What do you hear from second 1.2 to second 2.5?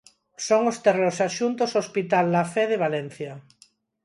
adxuntos ao hospital La